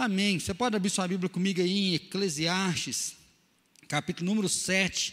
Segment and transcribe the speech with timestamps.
[0.00, 0.38] Amém.
[0.38, 3.16] Você pode abrir sua Bíblia comigo aí em Eclesiastes,
[3.86, 5.12] capítulo número 7.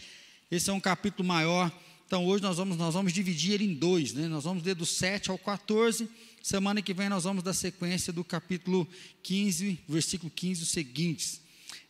[0.50, 1.70] Esse é um capítulo maior.
[2.06, 4.26] Então hoje nós vamos, nós vamos dividir ele em dois, né?
[4.28, 6.08] Nós vamos ler do 7 ao 14.
[6.42, 8.88] Semana que vem nós vamos dar sequência do capítulo
[9.22, 11.42] 15, versículo 15 os seguintes.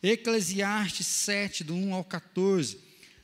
[0.03, 2.79] Eclesiastes 7, do 1 ao 14.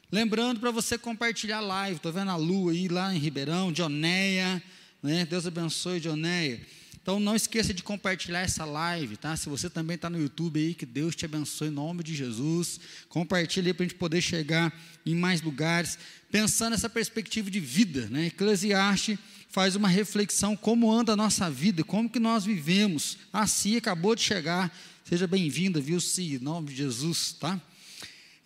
[0.09, 4.63] Lembrando para você compartilhar live, estou vendo a Lu aí lá em Ribeirão, Dioneia,
[5.03, 5.25] né?
[5.25, 6.65] Deus abençoe Dioneia.
[7.05, 9.37] Então não esqueça de compartilhar essa live, tá?
[9.37, 12.79] Se você também está no YouTube aí, que Deus te abençoe em nome de Jesus.
[13.07, 14.73] Compartilhe para a gente poder chegar
[15.05, 15.99] em mais lugares,
[16.31, 18.25] pensando nessa perspectiva de vida, né?
[18.25, 19.19] Eclesiastes
[19.49, 23.19] faz uma reflexão como anda a nossa vida, como que nós vivemos.
[23.31, 24.75] A Cia acabou de chegar,
[25.07, 27.61] seja bem-vinda, viu, Cia, em nome de Jesus, tá?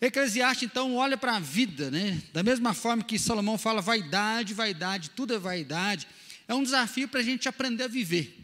[0.02, 2.20] Eclesiastes, então, olha para a vida, né?
[2.30, 6.06] Da mesma forma que Salomão fala vaidade, vaidade, tudo é vaidade.
[6.46, 8.36] É um desafio para a gente aprender a viver.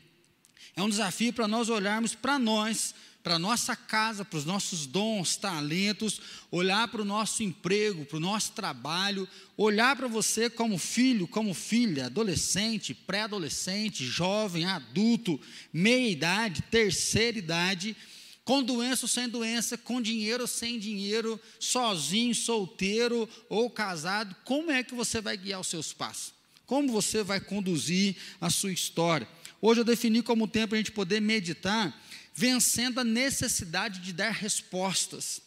[0.77, 5.35] É um desafio para nós olharmos para nós, para nossa casa, para os nossos dons,
[5.35, 11.27] talentos, olhar para o nosso emprego, para o nosso trabalho, olhar para você como filho,
[11.27, 15.41] como filha, adolescente, pré-adolescente, jovem, adulto,
[15.73, 17.97] meia idade, terceira idade
[18.45, 24.71] com doença ou sem doença, com dinheiro ou sem dinheiro, sozinho, solteiro ou casado, como
[24.71, 26.33] é que você vai guiar os seus passos?
[26.65, 29.27] Como você vai conduzir a sua história?
[29.61, 31.99] Hoje eu defini como tempo a gente poder meditar,
[32.35, 35.41] vencendo a necessidade de dar respostas.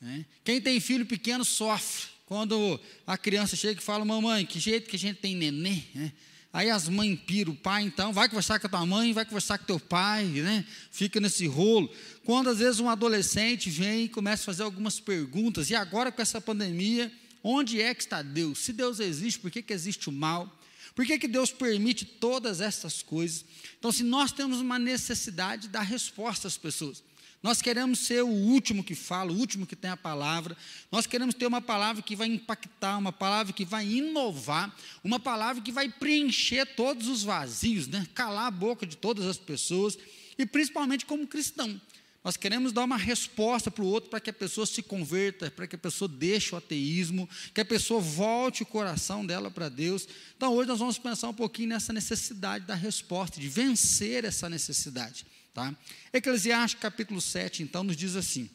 [0.00, 0.24] Né?
[0.44, 2.08] Quem tem filho pequeno sofre.
[2.26, 5.84] Quando a criança chega e fala, mamãe, que jeito que a gente tem neném?
[5.92, 6.12] Né?
[6.52, 9.58] Aí as mães piram, o pai então, vai conversar com a tua mãe, vai conversar
[9.58, 10.64] com teu pai, né?
[10.90, 11.88] Fica nesse rolo.
[12.24, 16.20] Quando às vezes um adolescente vem e começa a fazer algumas perguntas, e agora com
[16.20, 18.58] essa pandemia, onde é que está Deus?
[18.58, 20.59] Se Deus existe, por que, que existe o mal?
[20.94, 23.44] Por que, que Deus permite todas essas coisas?
[23.78, 27.02] Então, se nós temos uma necessidade de dar resposta às pessoas,
[27.42, 30.54] nós queremos ser o último que fala, o último que tem a palavra.
[30.92, 35.62] Nós queremos ter uma palavra que vai impactar, uma palavra que vai inovar, uma palavra
[35.62, 38.06] que vai preencher todos os vazios, né?
[38.14, 39.96] calar a boca de todas as pessoas,
[40.36, 41.80] e principalmente como cristão.
[42.22, 45.66] Nós queremos dar uma resposta para o outro para que a pessoa se converta, para
[45.66, 50.06] que a pessoa deixe o ateísmo, que a pessoa volte o coração dela para Deus.
[50.36, 55.24] Então hoje nós vamos pensar um pouquinho nessa necessidade da resposta, de vencer essa necessidade.
[55.54, 55.74] Tá?
[56.12, 58.50] Eclesiastes capítulo 7, então, nos diz assim: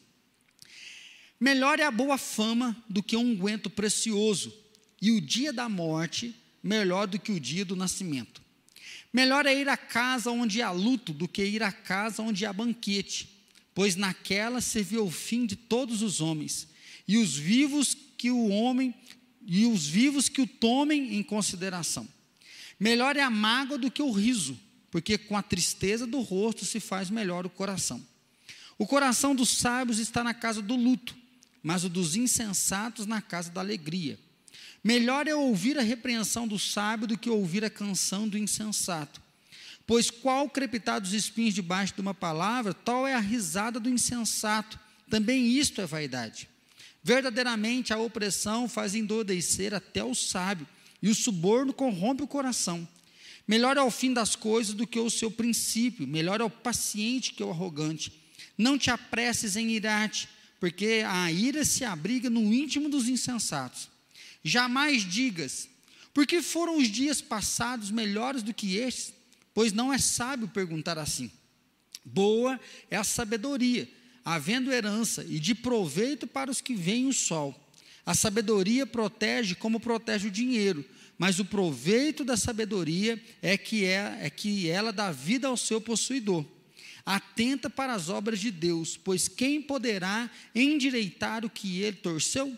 [1.38, 4.54] Melhor é a boa fama do que um unguento precioso,
[5.02, 8.40] e o dia da morte melhor do que o dia do nascimento.
[9.12, 12.52] Melhor é ir à casa onde há luto do que ir à casa onde há
[12.52, 13.35] banquete,
[13.76, 16.66] pois naquela se vê o fim de todos os homens,
[17.06, 18.94] e os vivos que o homem
[19.46, 22.08] e os vivos que o tomem em consideração.
[22.80, 24.58] Melhor é a mágoa do que o riso,
[24.90, 28.02] porque com a tristeza do rosto se faz melhor o coração.
[28.78, 31.14] O coração dos sábios está na casa do luto,
[31.62, 34.18] mas o dos insensatos na casa da alegria.
[34.82, 39.20] Melhor é ouvir a repreensão do sábio do que ouvir a canção do insensato.
[39.86, 44.78] Pois qual crepitar dos espinhos debaixo de uma palavra, tal é a risada do insensato.
[45.08, 46.48] Também isto é vaidade.
[47.02, 50.66] Verdadeiramente a opressão faz endoidecer até o sábio,
[51.00, 52.86] e o suborno corrompe o coração.
[53.46, 57.32] Melhor é o fim das coisas do que o seu princípio, melhor é o paciente
[57.32, 58.12] que o arrogante.
[58.58, 63.88] Não te apresses em irar-te, porque a ira se abriga no íntimo dos insensatos.
[64.42, 65.68] Jamais digas,
[66.12, 69.15] porque foram os dias passados melhores do que estes?
[69.56, 71.32] Pois não é sábio perguntar assim.
[72.04, 73.88] Boa é a sabedoria,
[74.24, 77.60] havendo herança e de proveito para os que veem o sol.
[78.04, 80.84] A sabedoria protege como protege o dinheiro
[81.18, 85.80] mas o proveito da sabedoria é que, é, é que ela dá vida ao seu
[85.80, 86.44] possuidor.
[87.04, 92.56] Atenta para as obras de Deus, pois quem poderá endireitar o que ele torceu?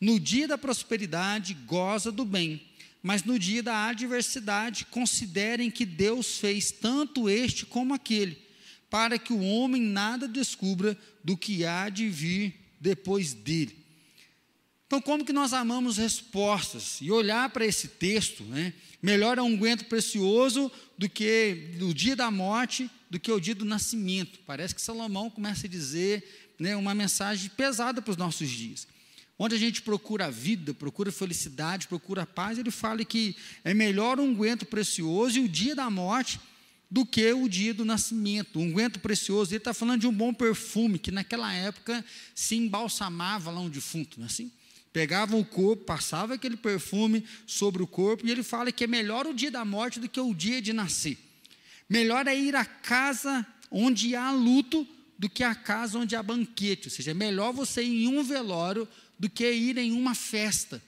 [0.00, 2.60] No dia da prosperidade, goza do bem,
[3.06, 8.36] mas no dia da adversidade, considerem que Deus fez tanto este como aquele,
[8.90, 13.76] para que o homem nada descubra do que há de vir depois dele.
[14.88, 16.98] Então, como que nós amamos respostas?
[17.00, 18.74] E olhar para esse texto, né?
[19.00, 20.68] Melhor é um unguento precioso
[20.98, 24.40] do que o dia da morte, do que o dia do nascimento.
[24.44, 28.88] Parece que Salomão começa a dizer né, uma mensagem pesada para os nossos dias.
[29.38, 34.18] Onde a gente procura a vida, procura felicidade, procura paz, ele fala que é melhor
[34.18, 36.40] um unguento precioso e o dia da morte
[36.90, 38.58] do que o dia do nascimento.
[38.58, 42.04] O unguento precioso, ele está falando de um bom perfume, que naquela época
[42.34, 44.50] se embalsamava lá um defunto, não é assim?
[44.92, 49.26] Pegavam o corpo, passava aquele perfume sobre o corpo, e ele fala que é melhor
[49.26, 51.18] o dia da morte do que o dia de nascer.
[51.88, 54.86] Melhor é ir à casa onde há luto
[55.18, 56.88] do que a casa onde há banquete.
[56.88, 60.82] Ou seja, é melhor você ir em um velório do que ir em uma festa.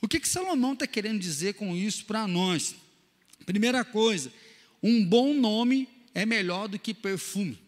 [0.00, 2.74] O que, que Salomão está querendo dizer com isso para nós?
[3.46, 4.32] Primeira coisa,
[4.82, 7.58] um bom nome é melhor do que perfume.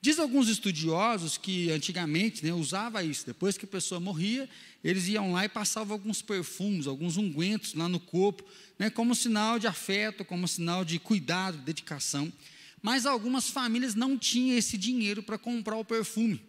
[0.00, 3.26] Diz alguns estudiosos que antigamente né, usava isso.
[3.26, 4.48] Depois que a pessoa morria,
[4.84, 8.44] eles iam lá e passavam alguns perfumes, alguns ungüentos lá no corpo,
[8.78, 12.32] né, como sinal de afeto, como sinal de cuidado, dedicação.
[12.80, 16.40] Mas algumas famílias não tinham esse dinheiro para comprar o perfume.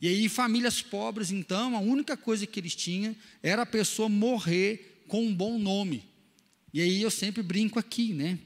[0.00, 5.02] E aí, famílias pobres, então, a única coisa que eles tinham era a pessoa morrer
[5.06, 6.04] com um bom nome.
[6.72, 8.38] E aí eu sempre brinco aqui, né?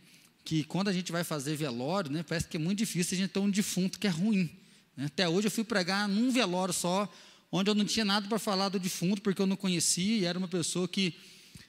[0.44, 2.24] Que quando a gente vai fazer velório, né?
[2.26, 4.50] Parece que é muito difícil a gente ter um defunto que é ruim.
[4.96, 5.06] Né?
[5.06, 7.12] Até hoje eu fui pregar num velório só,
[7.52, 10.38] onde eu não tinha nada para falar do defunto, porque eu não conhecia, e era
[10.38, 11.14] uma pessoa que,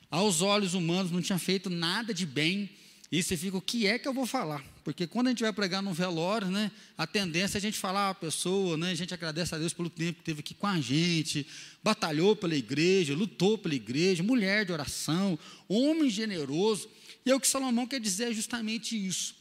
[0.09, 2.69] aos olhos humanos, não tinha feito nada de bem.
[3.12, 4.63] E você fica, o que é que eu vou falar?
[4.84, 8.10] Porque quando a gente vai pregar num velório, né, a tendência é a gente falar
[8.10, 10.81] a pessoa, né, a gente agradece a Deus pelo tempo que teve aqui com a
[10.81, 11.46] gente,
[11.84, 15.38] batalhou pela igreja, lutou pela igreja, mulher de oração,
[15.68, 16.90] homem generoso.
[17.25, 19.36] E é o que Salomão quer dizer é justamente isso,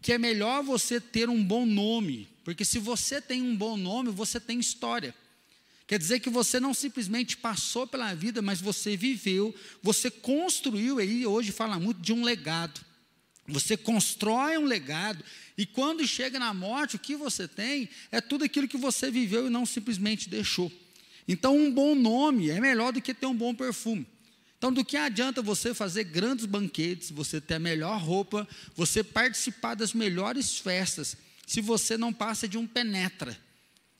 [0.00, 4.10] que é melhor você ter um bom nome, porque se você tem um bom nome,
[4.10, 5.14] você tem história.
[5.88, 11.26] Quer dizer que você não simplesmente passou pela vida, mas você viveu, você construiu, aí
[11.26, 12.87] hoje fala muito de um legado.
[13.48, 15.24] Você constrói um legado,
[15.56, 19.46] e quando chega na morte, o que você tem é tudo aquilo que você viveu
[19.46, 20.70] e não simplesmente deixou.
[21.26, 24.06] Então, um bom nome é melhor do que ter um bom perfume.
[24.58, 29.74] Então, do que adianta você fazer grandes banquetes, você ter a melhor roupa, você participar
[29.74, 31.16] das melhores festas,
[31.46, 33.38] se você não passa de um penetra?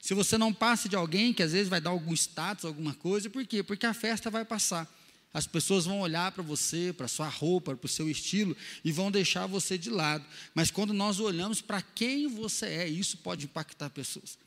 [0.02, 3.30] Se você não passa de alguém que às vezes vai dar algum status, alguma coisa,
[3.30, 3.62] por quê?
[3.62, 4.88] Porque a festa vai passar.
[5.32, 9.10] As pessoas vão olhar para você, para sua roupa, para o seu estilo e vão
[9.10, 10.24] deixar você de lado.
[10.54, 14.38] Mas quando nós olhamos para quem você é, isso pode impactar pessoas.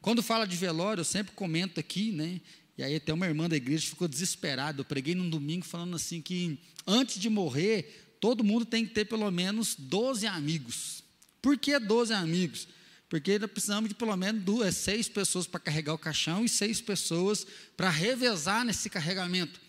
[0.00, 2.40] Quando fala de velório, eu sempre comento aqui, né?
[2.78, 4.80] E aí até uma irmã da igreja ficou desesperada.
[4.80, 9.04] Eu preguei num domingo falando assim que antes de morrer, todo mundo tem que ter
[9.04, 11.04] pelo menos 12 amigos.
[11.40, 12.68] Por que 12 amigos?
[13.08, 17.46] Porque precisamos de pelo menos duas, seis pessoas para carregar o caixão e seis pessoas
[17.76, 19.60] para revezar nesse carregamento.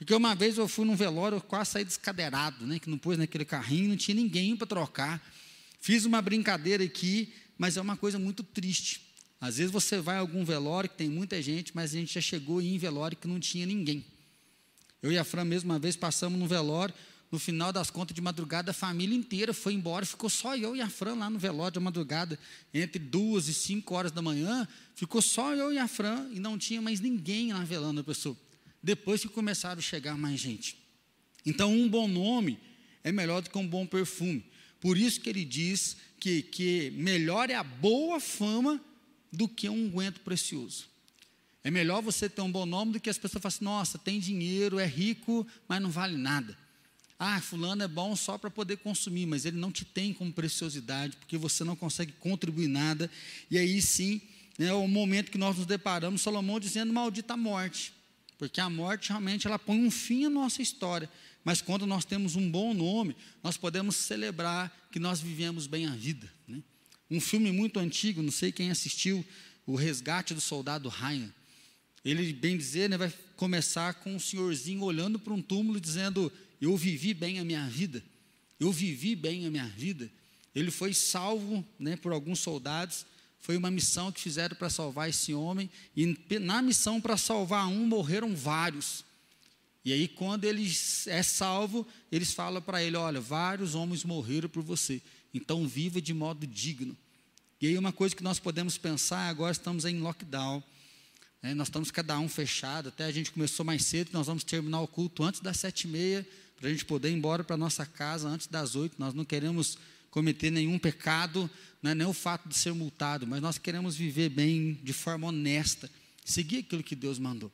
[0.00, 2.78] Porque uma vez eu fui num velório, eu quase saí descadeirado, né?
[2.78, 5.22] Que não pôs naquele carrinho, não tinha ninguém para trocar.
[5.78, 9.02] Fiz uma brincadeira aqui, mas é uma coisa muito triste.
[9.38, 12.20] Às vezes você vai a algum velório que tem muita gente, mas a gente já
[12.22, 14.02] chegou em velório que não tinha ninguém.
[15.02, 16.94] Eu e a Fran, mesmo uma vez, passamos no velório,
[17.30, 20.80] no final das contas de madrugada, a família inteira foi embora, ficou só eu e
[20.80, 22.38] a Fran lá no velório de madrugada,
[22.72, 26.56] entre duas e cinco horas da manhã, ficou só eu e a Fran, e não
[26.56, 28.34] tinha mais ninguém lá velando a pessoa
[28.82, 30.76] depois que começaram a chegar mais gente.
[31.44, 32.58] Então, um bom nome
[33.02, 34.44] é melhor do que um bom perfume.
[34.80, 38.80] Por isso que ele diz que, que melhor é a boa fama
[39.32, 40.88] do que um unguento precioso.
[41.62, 44.18] É melhor você ter um bom nome do que as pessoas falam assim, nossa, tem
[44.18, 46.56] dinheiro, é rico, mas não vale nada.
[47.18, 51.18] Ah, fulano é bom só para poder consumir, mas ele não te tem como preciosidade,
[51.18, 53.10] porque você não consegue contribuir nada.
[53.50, 54.22] E aí sim,
[54.58, 57.92] é o momento que nós nos deparamos, Salomão dizendo, maldita morte.
[58.40, 61.10] Porque a morte realmente ela põe um fim à nossa história.
[61.44, 65.90] Mas quando nós temos um bom nome, nós podemos celebrar que nós vivemos bem a
[65.90, 66.26] vida.
[66.48, 66.62] Né?
[67.10, 69.22] Um filme muito antigo, não sei quem assistiu,
[69.66, 71.30] O Resgate do Soldado Ryan.
[72.02, 76.74] Ele, bem dizer, né, vai começar com um senhorzinho olhando para um túmulo dizendo: Eu
[76.78, 78.02] vivi bem a minha vida.
[78.58, 80.10] Eu vivi bem a minha vida.
[80.54, 83.04] Ele foi salvo né, por alguns soldados
[83.40, 87.86] foi uma missão que fizeram para salvar esse homem, e na missão para salvar um,
[87.86, 89.04] morreram vários.
[89.82, 90.70] E aí, quando ele
[91.06, 95.00] é salvo, eles falam para ele: Olha, vários homens morreram por você,
[95.32, 96.96] então viva de modo digno.
[97.60, 100.62] E aí, uma coisa que nós podemos pensar, agora estamos em lockdown,
[101.42, 104.80] né, nós estamos cada um fechado, até a gente começou mais cedo, nós vamos terminar
[104.82, 106.26] o culto antes das sete e meia,
[106.58, 108.96] para a gente poder ir embora para nossa casa antes das oito.
[108.98, 109.78] Nós não queremos
[110.10, 111.50] cometer nenhum pecado,
[111.82, 115.28] não é nem o fato de ser multado, mas nós queremos viver bem, de forma
[115.28, 115.90] honesta,
[116.24, 117.50] seguir aquilo que Deus mandou.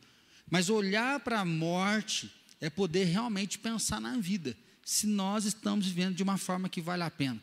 [0.51, 6.15] Mas olhar para a morte é poder realmente pensar na vida, se nós estamos vivendo
[6.15, 7.41] de uma forma que vale a pena.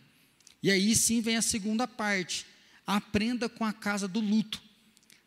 [0.62, 2.46] E aí sim vem a segunda parte:
[2.88, 4.62] aprenda com a casa do luto.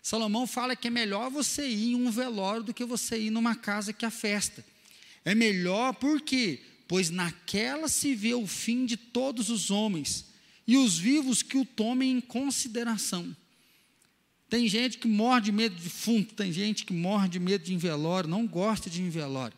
[0.02, 3.54] Salomão fala que é melhor você ir em um velório do que você ir numa
[3.54, 4.64] casa que é festa.
[5.24, 6.60] É melhor por quê?
[6.88, 10.26] Pois naquela se vê o fim de todos os homens
[10.66, 13.34] e os vivos que o tomem em consideração.
[14.48, 17.74] Tem gente que morre de medo de defunto, tem gente que morre de medo de
[17.74, 19.56] envelório, não gosta de envelório.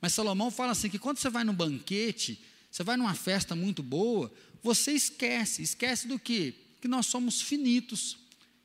[0.00, 2.38] Mas Salomão fala assim: que quando você vai num banquete,
[2.70, 4.30] você vai numa festa muito boa,
[4.62, 5.62] você esquece.
[5.62, 6.66] Esquece do que?
[6.86, 8.16] que nós somos finitos,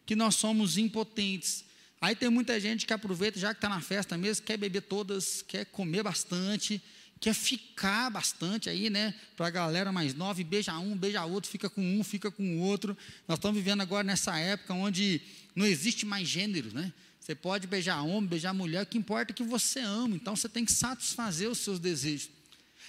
[0.05, 1.65] que nós somos impotentes.
[1.99, 5.41] Aí tem muita gente que aproveita, já que está na festa mesmo, quer beber todas,
[5.41, 6.79] quer comer bastante,
[7.21, 9.13] quer ficar bastante aí, né?
[9.37, 12.59] Para a galera mais nova, beija um, beija outro, fica com um, fica com o
[12.61, 12.97] outro.
[13.27, 15.21] Nós estamos vivendo agora nessa época onde
[15.55, 16.91] não existe mais gênero, né?
[17.19, 20.49] Você pode beijar homem, beijar mulher, o que importa é que você ama, então você
[20.49, 22.31] tem que satisfazer os seus desejos.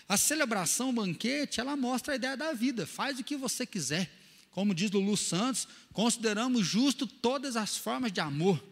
[0.08, 4.10] A celebração, o banquete, ela mostra a ideia da vida, faz o que você quiser.
[4.50, 8.62] Como diz Lulu Santos, consideramos justo todas as formas de amor.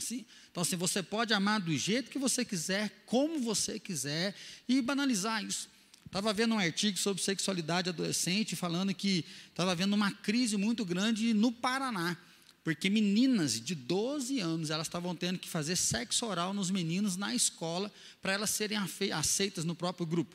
[0.00, 4.34] Assim, então, assim, você pode amar do jeito que você quiser, como você quiser,
[4.68, 5.68] e banalizar isso.
[6.06, 11.32] Estava vendo um artigo sobre sexualidade adolescente, falando que estava havendo uma crise muito grande
[11.34, 12.16] no Paraná,
[12.64, 17.34] porque meninas de 12 anos, elas estavam tendo que fazer sexo oral nos meninos na
[17.34, 18.78] escola, para elas serem
[19.12, 20.34] aceitas no próprio grupo.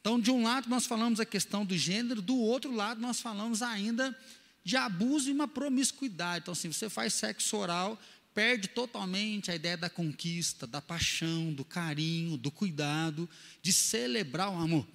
[0.00, 3.62] Então, de um lado, nós falamos a questão do gênero, do outro lado, nós falamos
[3.62, 4.16] ainda
[4.62, 6.42] de abuso e uma promiscuidade.
[6.42, 7.98] Então, assim, você faz sexo oral
[8.38, 13.28] perde totalmente a ideia da conquista, da paixão, do carinho, do cuidado,
[13.60, 14.86] de celebrar o amor.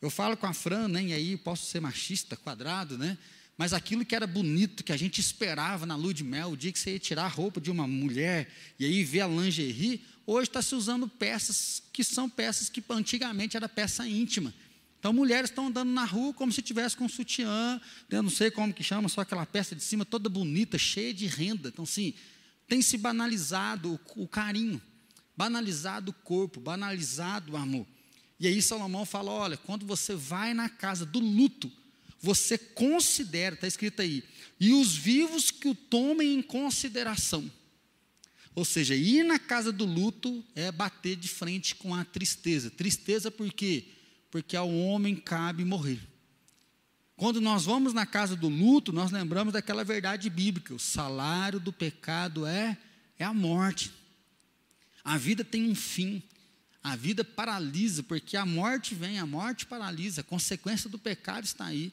[0.00, 3.18] Eu falo com a Fran, né, e aí posso ser machista, quadrado, né?
[3.58, 6.72] Mas aquilo que era bonito, que a gente esperava na lua de mel, o dia
[6.72, 10.48] que você ia tirar a roupa de uma mulher e aí ver a lingerie, hoje
[10.48, 14.54] está se usando peças que são peças que antigamente era peça íntima.
[14.98, 17.78] Então, mulheres estão andando na rua como se tivesse com um sutiã,
[18.08, 21.26] eu não sei como que chama, só aquela peça de cima toda bonita, cheia de
[21.26, 21.68] renda.
[21.68, 22.14] Então, assim,
[22.68, 24.80] tem se banalizado o, carinho,
[25.36, 27.86] banalizado o corpo, banalizado o amor.
[28.38, 31.72] E aí Salomão fala: olha, quando você vai na casa do luto,
[32.20, 34.22] você considera, está escrito aí,
[34.60, 37.50] e os vivos que o tomem em consideração.
[38.54, 42.70] Ou seja, ir na casa do luto é bater de frente com a tristeza.
[42.70, 43.86] Tristeza por quê?
[44.32, 46.00] Porque ao homem cabe morrer.
[47.18, 51.72] Quando nós vamos na casa do luto, nós lembramos daquela verdade bíblica: o salário do
[51.72, 52.78] pecado é,
[53.18, 53.90] é a morte.
[55.02, 56.22] A vida tem um fim.
[56.80, 61.64] A vida paralisa, porque a morte vem, a morte paralisa, a consequência do pecado está
[61.64, 61.92] aí.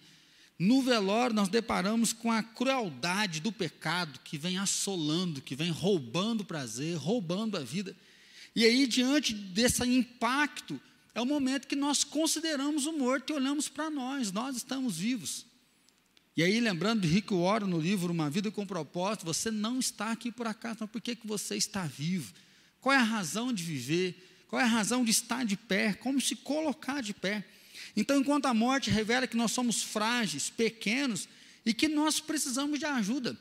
[0.59, 6.41] No velório, nós deparamos com a crueldade do pecado que vem assolando, que vem roubando
[6.41, 7.97] o prazer, roubando a vida.
[8.55, 10.79] E aí, diante desse impacto,
[11.15, 15.45] é o momento que nós consideramos o morto e olhamos para nós, nós estamos vivos.
[16.35, 20.11] E aí, lembrando de Rick Warren no livro Uma Vida com Propósito, você não está
[20.11, 22.33] aqui por acaso, mas por que, que você está vivo?
[22.81, 24.43] Qual é a razão de viver?
[24.49, 25.93] Qual é a razão de estar de pé?
[25.93, 27.45] Como se colocar de pé?
[27.95, 31.29] Então, enquanto a morte revela que nós somos frágeis, pequenos
[31.65, 33.37] e que nós precisamos de ajuda.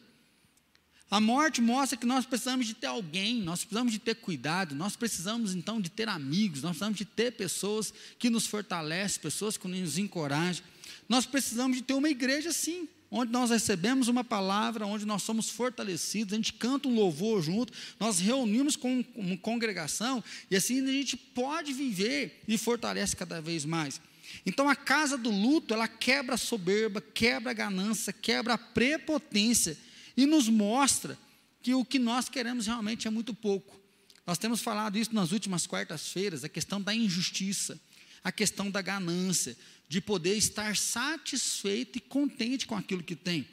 [1.11, 4.97] A morte mostra que nós precisamos de ter alguém, nós precisamos de ter cuidado, nós
[4.97, 9.69] precisamos então de ter amigos, nós precisamos de ter pessoas que nos fortalecem, pessoas que
[9.69, 10.65] nos encorajam.
[11.09, 15.51] Nós precisamos de ter uma igreja assim, onde nós recebemos uma palavra, onde nós somos
[15.51, 20.91] fortalecidos, a gente canta um louvor junto, nós reunimos com uma congregação e assim a
[20.91, 24.01] gente pode viver e fortalece cada vez mais.
[24.45, 29.77] Então a casa do luto, ela quebra a soberba, quebra a ganância, quebra a prepotência
[30.17, 31.19] e nos mostra
[31.63, 33.81] que o que nós queremos realmente é muito pouco.
[34.27, 37.79] Nós temos falado isso nas últimas quartas-feiras, a questão da injustiça,
[38.23, 39.57] a questão da ganância,
[39.89, 43.47] de poder estar satisfeito e contente com aquilo que tem.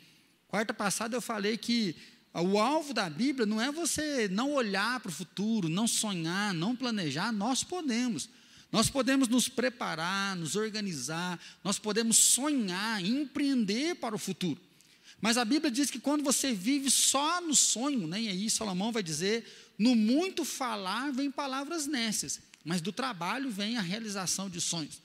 [0.47, 1.95] Quarta passada eu falei que
[2.33, 6.75] o alvo da Bíblia não é você não olhar para o futuro, não sonhar, não
[6.75, 8.29] planejar, nós podemos.
[8.71, 14.59] Nós podemos nos preparar, nos organizar, nós podemos sonhar, empreender para o futuro.
[15.21, 18.91] Mas a Bíblia diz que quando você vive só no sonho, né, e aí Salomão
[18.91, 19.45] vai dizer:
[19.77, 24.99] no muito falar vem palavras nécias, mas do trabalho vem a realização de sonhos.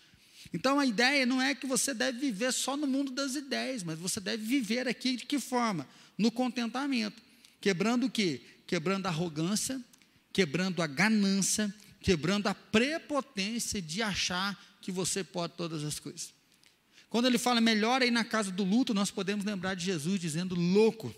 [0.55, 3.99] Então a ideia não é que você deve viver só no mundo das ideias, mas
[3.99, 5.87] você deve viver aqui de que forma?
[6.17, 7.21] No contentamento.
[7.61, 8.41] Quebrando o quê?
[8.67, 9.81] Quebrando a arrogância,
[10.33, 16.36] quebrando a ganância, quebrando a prepotência de achar que você pode todas as coisas.
[17.09, 20.55] Quando ele fala melhor aí na casa do luto, nós podemos lembrar de Jesus dizendo:
[20.55, 21.15] louco,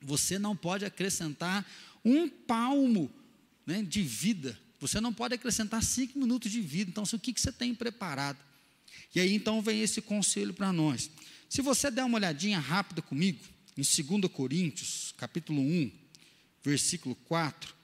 [0.00, 1.64] você não pode acrescentar
[2.04, 3.10] um palmo
[3.64, 6.90] né, de vida, você não pode acrescentar cinco minutos de vida.
[6.90, 8.38] Então, o que, que você tem preparado?
[9.14, 11.10] E aí então vem esse conselho para nós.
[11.48, 13.44] Se você der uma olhadinha rápida comigo,
[13.76, 15.92] em 2 Coríntios, capítulo 1,
[16.62, 17.74] versículo 4,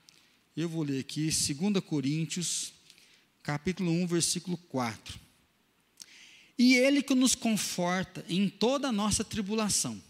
[0.57, 2.73] eu vou ler aqui, 2 Coríntios,
[3.42, 5.27] capítulo 1, versículo 4.
[6.59, 10.03] E Ele que nos conforta em toda a nossa tribulação,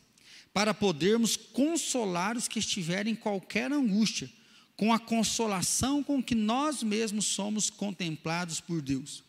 [0.53, 4.31] para podermos consolar os que estiverem em qualquer angústia,
[4.75, 9.23] com a consolação com que nós mesmos somos contemplados por Deus.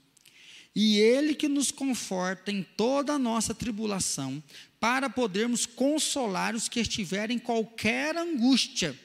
[0.75, 4.41] E Ele que nos conforta em toda a nossa tribulação,
[4.79, 8.97] para podermos consolar os que estiverem em qualquer angústia,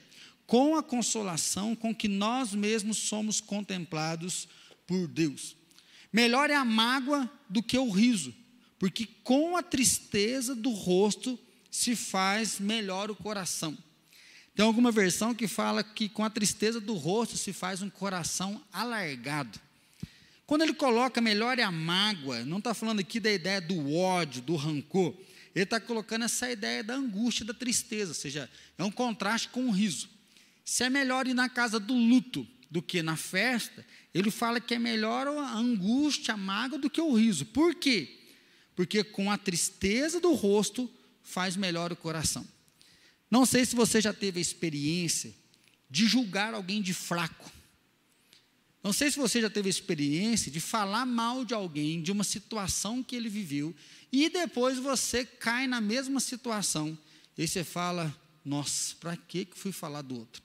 [0.47, 4.47] com a consolação com que nós mesmos somos contemplados
[4.87, 5.57] por Deus.
[6.15, 8.33] Melhor é a mágoa do que o riso,
[8.79, 11.37] porque com a tristeza do rosto
[11.69, 13.77] se faz melhor o coração.
[14.55, 18.63] Tem alguma versão que fala que com a tristeza do rosto se faz um coração
[18.73, 19.59] alargado.
[20.47, 24.41] Quando ele coloca melhor é a mágoa, não está falando aqui da ideia do ódio,
[24.41, 25.13] do rancor.
[25.53, 29.67] Ele está colocando essa ideia da angústia, da tristeza, ou seja, é um contraste com
[29.67, 30.09] o riso.
[30.65, 34.75] Se é melhor ir na casa do luto do que na festa, ele fala que
[34.75, 37.47] é melhor a angústia, a mágoa do que o riso.
[37.47, 38.17] Por quê?
[38.77, 40.89] Porque com a tristeza do rosto
[41.23, 42.47] faz melhor o coração.
[43.29, 45.35] Não sei se você já teve a experiência
[45.91, 47.51] de julgar alguém de fraco.
[48.85, 52.23] Não sei se você já teve a experiência de falar mal de alguém, de uma
[52.23, 53.75] situação que ele viveu,
[54.13, 56.97] e depois você cai na mesma situação,
[57.37, 60.43] e você fala: Nossa, para que fui falar do outro?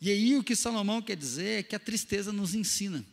[0.00, 3.04] E aí o que Salomão quer dizer é que a tristeza nos ensina.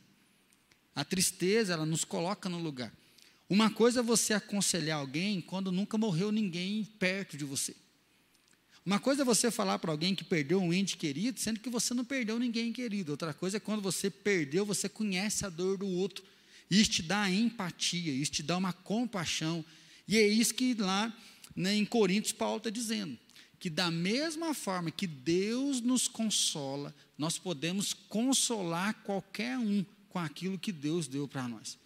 [0.95, 2.91] A tristeza, ela nos coloca no lugar.
[3.49, 7.75] Uma coisa é você aconselhar alguém quando nunca morreu ninguém perto de você.
[8.85, 11.93] Uma coisa é você falar para alguém que perdeu um ente querido, sendo que você
[11.93, 13.11] não perdeu ninguém querido.
[13.11, 16.23] Outra coisa é quando você perdeu, você conhece a dor do outro.
[16.71, 19.63] Isso te dá empatia, isso te dá uma compaixão.
[20.07, 21.13] E é isso que lá
[21.53, 23.17] né, em Coríntios Paulo está dizendo.
[23.59, 30.59] Que da mesma forma que Deus nos consola, nós podemos consolar qualquer um com aquilo
[30.59, 31.77] que Deus deu para nós.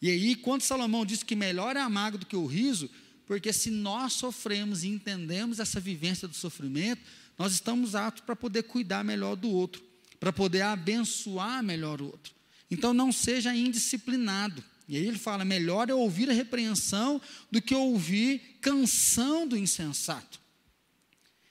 [0.00, 2.90] E aí, quando Salomão diz que melhor é a mágoa do que o riso,
[3.26, 7.02] porque se nós sofremos e entendemos essa vivência do sofrimento,
[7.38, 9.82] nós estamos aptos para poder cuidar melhor do outro,
[10.20, 12.34] para poder abençoar melhor o outro.
[12.70, 14.62] Então, não seja indisciplinado.
[14.88, 17.20] E aí ele fala: melhor é ouvir a repreensão
[17.50, 20.40] do que ouvir canção do insensato.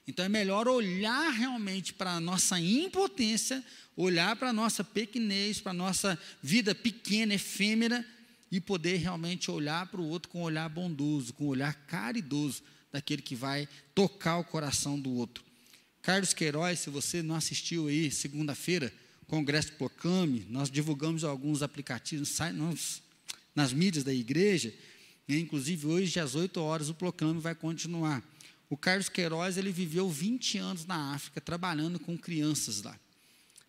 [0.06, 3.64] Então é melhor olhar realmente para a nossa impotência,
[3.96, 8.04] olhar para a nossa pequenez, para a nossa vida pequena, efêmera,
[8.50, 12.62] e poder realmente olhar para o outro com um olhar bondoso, com um olhar caridoso,
[12.92, 15.44] daquele que vai tocar o coração do outro.
[16.00, 18.92] Carlos Queiroz, se você não assistiu aí, segunda-feira,
[19.26, 23.02] Congresso Proclame, nós divulgamos alguns aplicativos nas,
[23.54, 24.72] nas mídias da igreja,
[25.26, 28.22] né, inclusive hoje às 8 horas o Proclame vai continuar.
[28.68, 32.98] O Carlos Queiroz, ele viveu 20 anos na África, trabalhando com crianças lá.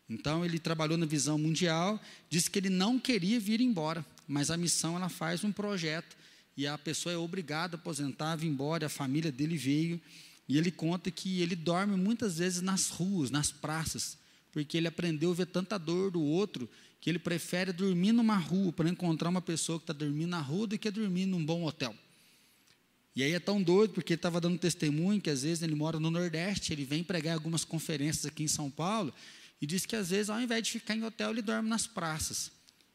[0.10, 4.58] Então, ele trabalhou na visão mundial, disse que ele não queria vir embora, mas a
[4.58, 6.16] missão ela faz um projeto
[6.56, 10.02] e a pessoa é obrigada a aposentar, vir embora, a família dele veio,
[10.50, 14.18] e ele conta que ele dorme muitas vezes nas ruas, nas praças,
[14.52, 16.68] porque ele aprendeu a ver tanta dor do outro,
[17.00, 20.66] que ele prefere dormir numa rua para encontrar uma pessoa que está dormindo na rua
[20.66, 21.94] do que dormir num bom hotel.
[23.18, 26.00] E aí é tão doido, porque ele estava dando testemunho que às vezes ele mora
[26.00, 29.12] no Nordeste, ele vem pregar algumas conferências aqui em São Paulo,
[29.60, 32.52] e diz que às vezes, ao invés de ficar em hotel, ele dorme nas praças.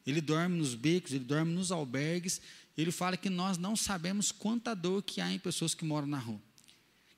[0.06, 2.40] Ele dorme nos becos, ele dorme nos albergues.
[2.78, 6.20] Ele fala que nós não sabemos quanta dor que há em pessoas que moram na
[6.20, 6.40] rua.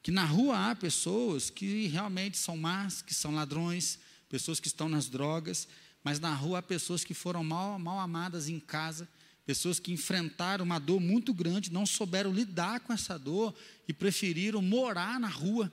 [0.03, 3.99] Que na rua há pessoas que realmente são más, que são ladrões,
[4.31, 5.69] pessoas que estão nas drogas,
[6.03, 9.07] mas na rua há pessoas que foram mal, mal amadas em casa,
[9.47, 13.55] pessoas que enfrentaram uma dor muito grande, não souberam lidar com essa dor
[13.87, 15.73] e preferiram morar na rua.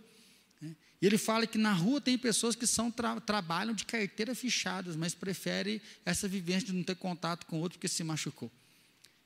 [1.02, 4.96] E ele fala que na rua tem pessoas que são tra trabalham de carteira fechadas,
[4.96, 8.52] mas preferem essa vivência de não ter contato com outro porque se machucou.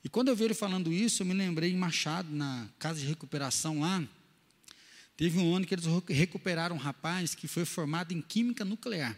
[0.02, 3.08] E quando eu vi ele falando isso, eu me lembrei em Machado, na casa de
[3.08, 4.02] recuperação lá.
[5.18, 9.18] Teve um ano que eles recuperaram um rapaz que foi formado em química nuclear.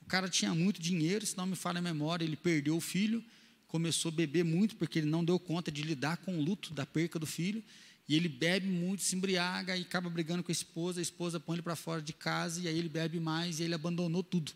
[0.00, 3.22] O cara tinha muito dinheiro, se não me falha a memória, ele perdeu o filho,
[3.68, 6.84] começou a beber muito porque ele não deu conta de lidar com o luto da
[6.84, 7.62] perca do filho
[8.08, 10.98] e ele bebe muito, se embriaga e acaba brigando com a esposa.
[10.98, 13.74] A esposa põe ele para fora de casa e aí ele bebe mais e ele
[13.74, 14.50] abandonou tudo.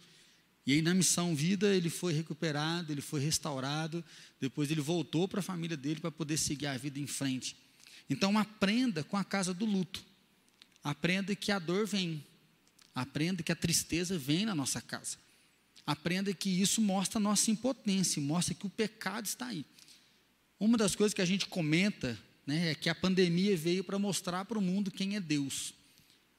[0.67, 4.03] E aí na missão vida ele foi recuperado, ele foi restaurado.
[4.41, 7.55] Depois ele voltou para a família dele para poder seguir a vida em frente.
[8.09, 10.03] Então aprenda com a casa do luto.
[10.83, 12.25] Aprenda que a dor vem.
[12.95, 15.19] Aprenda que a tristeza vem na nossa casa.
[15.87, 19.65] Aprenda que isso mostra a nossa impotência, mostra que o pecado está aí.
[20.59, 24.45] Uma das coisas que a gente comenta né, é que a pandemia veio para mostrar
[24.45, 25.75] para o mundo quem é Deus.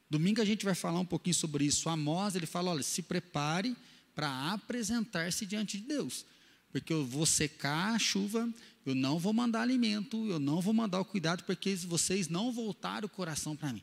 [0.10, 1.90] Domingo a gente vai falar um pouquinho sobre isso.
[1.90, 3.76] Amós, ele fala, olha, se prepare
[4.16, 6.26] para apresentar-se diante de Deus.
[6.72, 8.50] Porque eu vou secar a chuva,
[8.86, 13.08] eu não vou mandar alimento, eu não vou mandar o cuidado, porque vocês não voltaram
[13.08, 13.82] o coração para mim.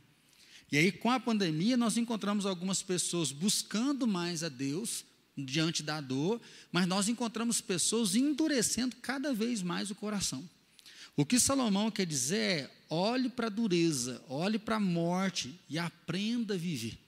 [0.73, 5.05] E aí, com a pandemia, nós encontramos algumas pessoas buscando mais a Deus
[5.45, 10.49] diante da dor, mas nós encontramos pessoas endurecendo cada vez mais o coração.
[11.17, 15.79] O que Salomão quer dizer é: olhe para a dureza, olhe para a morte e
[15.79, 16.99] aprenda a viver.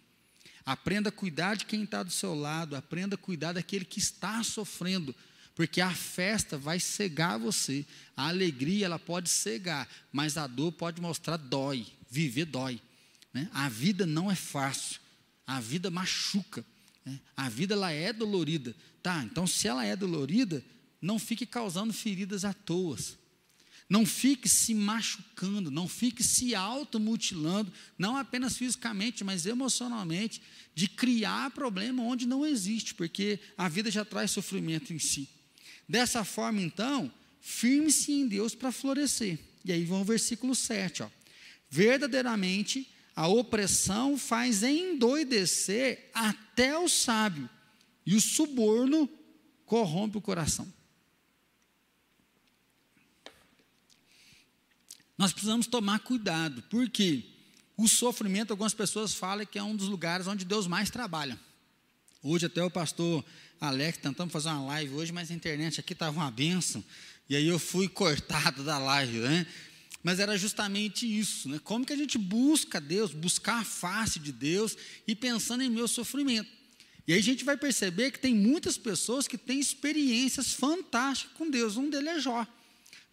[0.64, 4.42] Aprenda a cuidar de quem está do seu lado, aprenda a cuidar daquele que está
[4.44, 5.14] sofrendo,
[5.54, 7.84] porque a festa vai cegar você,
[8.16, 12.80] a alegria ela pode cegar, mas a dor pode mostrar dói, viver dói.
[13.34, 13.48] Né?
[13.52, 15.00] A vida não é fácil,
[15.46, 16.64] a vida machuca?
[17.36, 18.74] A vida ela é dolorida.
[19.02, 20.64] Tá, então se ela é dolorida,
[21.00, 22.96] não fique causando feridas à toa.
[23.88, 30.40] Não fique se machucando, não fique se automutilando, não apenas fisicamente, mas emocionalmente,
[30.74, 35.28] de criar problema onde não existe, porque a vida já traz sofrimento em si.
[35.86, 39.38] Dessa forma, então, firme-se em Deus para florescer.
[39.64, 41.10] E aí vem o versículo 7, ó.
[41.68, 47.48] Verdadeiramente, a opressão faz endoidecer até o sábio,
[48.04, 49.08] e o suborno
[49.66, 50.72] corrompe o coração.
[55.16, 57.24] Nós precisamos tomar cuidado, porque
[57.76, 61.38] o sofrimento, algumas pessoas falam que é um dos lugares onde Deus mais trabalha.
[62.22, 63.24] Hoje até o pastor
[63.60, 66.82] Alex tentamos fazer uma live hoje, mas a internet aqui estava uma benção,
[67.28, 69.46] e aí eu fui cortado da live, né?
[70.02, 71.60] Mas era justamente isso, né?
[71.62, 75.86] Como que a gente busca Deus, buscar a face de Deus e pensando em meu
[75.86, 76.50] sofrimento.
[77.06, 81.48] E aí a gente vai perceber que tem muitas pessoas que têm experiências fantásticas com
[81.50, 81.76] Deus.
[81.76, 82.46] Um deles é Jó.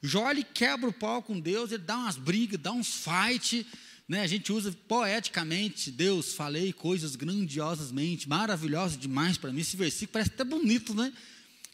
[0.02, 3.66] Jó ele quebra o pau com Deus, ele dá umas brigas, dá uns fight,
[4.08, 4.22] né?
[4.22, 9.62] A gente usa poeticamente, Deus, falei coisas grandiosamente, maravilhosas demais para mim.
[9.62, 11.14] Esse versículo parece até bonito, né?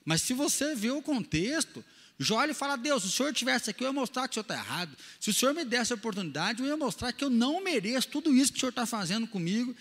[0.03, 1.83] Mas se você vê o contexto,
[2.17, 4.43] Jó ele fala: Deus, se o senhor estivesse aqui, eu ia mostrar que o senhor
[4.43, 4.95] está errado.
[5.19, 8.33] Se o senhor me desse a oportunidade, eu ia mostrar que eu não mereço tudo
[8.33, 9.75] isso que o senhor está fazendo comigo.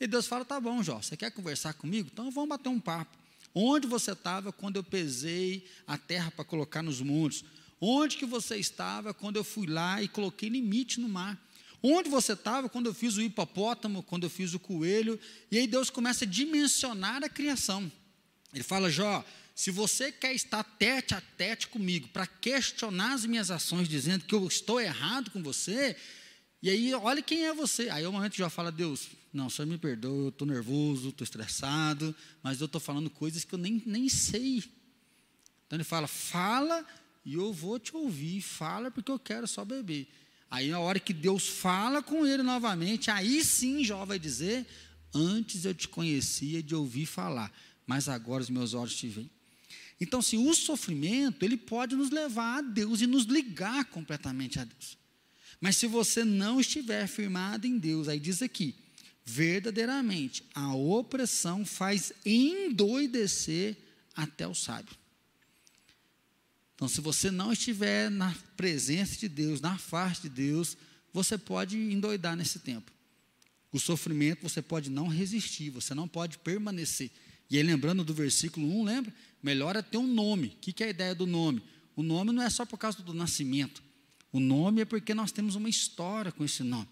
[0.00, 2.08] E Deus fala: Tá bom, Jó, você quer conversar comigo?
[2.12, 3.18] Então vamos bater um papo.
[3.54, 7.44] Onde você estava quando eu pesei a terra para colocar nos montes?
[7.80, 11.38] Onde que você estava quando eu fui lá e coloquei limite no mar?
[11.82, 15.18] Onde você estava quando eu fiz o hipopótamo, quando eu fiz o coelho?
[15.50, 17.90] E aí Deus começa a dimensionar a criação.
[18.52, 19.24] Ele fala, Jó,
[19.60, 24.34] se você quer estar tete a tete comigo para questionar as minhas ações, dizendo que
[24.34, 25.94] eu estou errado com você,
[26.62, 27.90] e aí olha quem é você.
[27.90, 31.10] Aí é o momento que Jó fala, Deus, não, só me perdoa, eu estou nervoso,
[31.10, 34.64] estou estressado, mas eu estou falando coisas que eu nem, nem sei.
[35.66, 36.82] Então ele fala, fala
[37.22, 40.08] e eu vou te ouvir, fala porque eu quero só beber.
[40.50, 44.66] Aí, na hora que Deus fala com ele novamente, aí sim Jó vai dizer:
[45.14, 47.52] Antes eu te conhecia de ouvir falar,
[47.86, 49.30] mas agora os meus olhos te veem.
[50.00, 54.64] Então, se o sofrimento, ele pode nos levar a Deus e nos ligar completamente a
[54.64, 54.96] Deus.
[55.60, 58.74] Mas se você não estiver firmado em Deus, aí diz aqui,
[59.26, 63.76] verdadeiramente, a opressão faz endoidecer
[64.14, 64.96] até o sábio.
[66.74, 70.78] Então, se você não estiver na presença de Deus, na face de Deus,
[71.12, 72.90] você pode endoidar nesse tempo.
[73.70, 77.10] O sofrimento você pode não resistir, você não pode permanecer.
[77.50, 79.14] E aí, lembrando do versículo 1, lembra?
[79.42, 80.48] Melhor é ter um nome.
[80.48, 81.62] O que é a ideia do nome?
[81.96, 83.82] O nome não é só por causa do nascimento.
[84.32, 86.88] O nome é porque nós temos uma história com esse nome.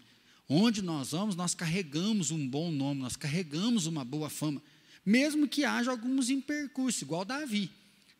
[0.47, 4.61] Onde nós vamos, nós carregamos um bom nome, nós carregamos uma boa fama.
[5.05, 7.69] Mesmo que haja alguns impercursos, igual Davi.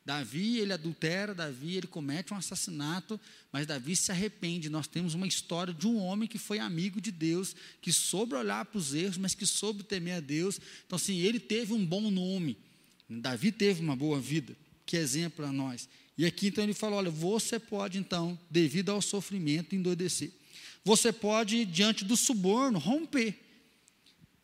[0.05, 3.19] Davi, ele adultera, Davi, ele comete um assassinato,
[3.51, 4.69] mas Davi se arrepende.
[4.69, 8.65] Nós temos uma história de um homem que foi amigo de Deus, que soube olhar
[8.65, 10.59] para os erros, mas que soube temer a Deus.
[10.85, 12.57] Então, assim, ele teve um bom nome.
[13.09, 14.55] Davi teve uma boa vida.
[14.85, 15.89] Que exemplo a nós.
[16.17, 20.31] E aqui, então, ele fala: olha, você pode, então, devido ao sofrimento, endoidecer.
[20.83, 23.37] Você pode, diante do suborno, romper.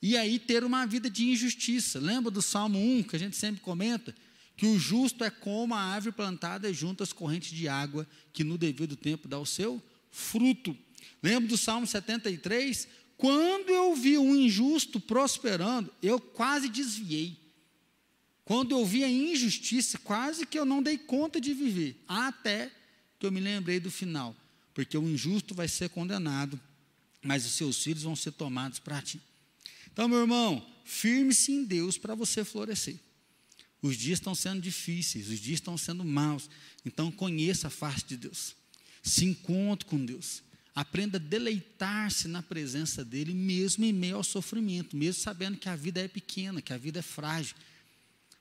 [0.02, 2.00] E aí ter uma vida de injustiça.
[2.00, 4.14] Lembra do Salmo 1, que a gente sempre comenta?
[4.58, 8.58] que o justo é como a árvore plantada junto às correntes de água, que no
[8.58, 10.76] devido tempo dá o seu fruto.
[11.22, 12.88] Lembra do Salmo 73?
[13.18, 17.38] Quando eu vi um injusto prosperando, eu quase desviei.
[18.46, 22.72] Quando eu vi a injustiça, quase que eu não dei conta de viver, até
[23.20, 24.36] que eu me lembrei do final,
[24.74, 26.60] porque o injusto vai ser condenado,
[27.24, 29.20] mas os seus filhos vão ser tomados para ti.
[29.92, 33.00] Então, meu irmão, firme-se em Deus para você florescer.
[33.82, 36.50] Os dias estão sendo difíceis, os dias estão sendo maus.
[36.84, 38.56] Então conheça a face de Deus.
[39.04, 40.42] Se encontre com Deus.
[40.74, 45.76] Aprenda a deleitar-se na presença dEle, mesmo em meio ao sofrimento, mesmo sabendo que a
[45.76, 47.56] vida é pequena, que a vida é frágil.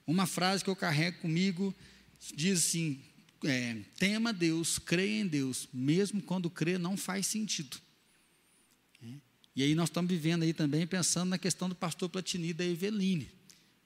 [0.06, 1.74] Uma frase que eu carrego comigo
[2.34, 3.00] diz assim:
[3.44, 7.76] é, tema Deus, creia em Deus, mesmo quando crer não faz sentido.
[9.02, 9.06] É.
[9.56, 13.28] E aí nós estamos vivendo aí também pensando na questão do pastor Platini da Eveline.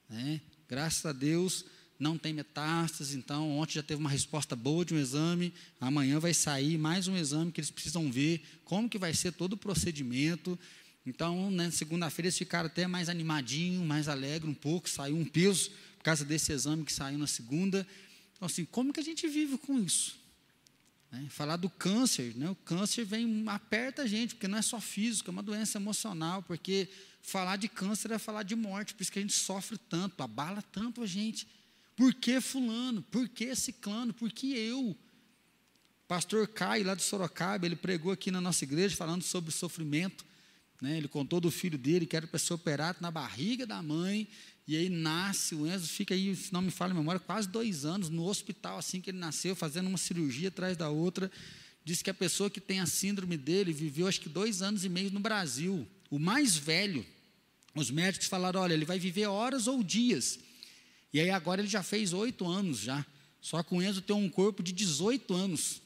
[0.09, 0.41] Né?
[0.69, 1.65] graças a Deus,
[1.99, 5.51] não tem metástase, então ontem já teve uma resposta boa de um exame,
[5.81, 9.53] amanhã vai sair mais um exame que eles precisam ver como que vai ser todo
[9.53, 10.57] o procedimento.
[11.05, 15.71] Então, né, segunda-feira eles ficaram até mais animadinho, mais alegre um pouco, saiu um peso
[15.99, 17.85] por causa desse exame que saiu na segunda.
[18.33, 20.17] Então, assim, como que a gente vive com isso?
[21.11, 21.27] Né?
[21.29, 22.49] Falar do câncer, né?
[22.49, 26.41] o câncer vem, aperta a gente, porque não é só físico, é uma doença emocional,
[26.41, 26.87] porque
[27.21, 30.61] falar de câncer é falar de morte, por isso que a gente sofre tanto, abala
[30.71, 31.45] tanto a gente.
[31.97, 33.01] Por que fulano?
[33.03, 34.13] Por que ciclano?
[34.13, 34.97] Por que eu?
[36.07, 40.25] Pastor Caio, lá de Sorocaba, ele pregou aqui na nossa igreja falando sobre sofrimento.
[40.81, 40.97] Né?
[40.97, 44.27] Ele contou do filho dele que era para ser operado na barriga da mãe,
[44.67, 47.85] e aí nasce, o Enzo fica aí, se não me falha a memória, quase dois
[47.85, 51.31] anos no hospital assim que ele nasceu, fazendo uma cirurgia atrás da outra.
[51.83, 54.89] Diz que a pessoa que tem a síndrome dele viveu acho que dois anos e
[54.89, 55.87] meio no Brasil.
[56.11, 57.03] O mais velho,
[57.73, 60.39] os médicos falaram: olha, ele vai viver horas ou dias.
[61.11, 63.03] E aí agora ele já fez oito anos já.
[63.41, 65.81] Só que o Enzo tem um corpo de 18 anos.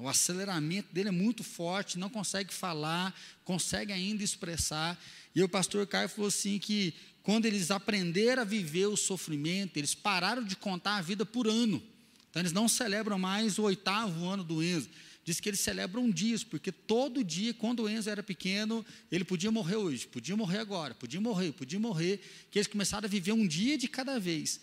[0.00, 4.98] O aceleramento dele é muito forte, não consegue falar, consegue ainda expressar.
[5.34, 9.94] E o pastor Caio falou assim que quando eles aprenderam a viver o sofrimento, eles
[9.94, 11.82] pararam de contar a vida por ano.
[12.30, 14.88] Então eles não celebram mais o oitavo ano do Enzo.
[15.22, 19.52] Diz que eles celebram dias, porque todo dia, quando o Enzo era pequeno, ele podia
[19.52, 23.46] morrer hoje, podia morrer agora, podia morrer, podia morrer, que eles começaram a viver um
[23.46, 24.60] dia de cada vez.